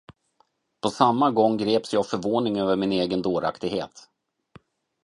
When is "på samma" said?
0.81-1.31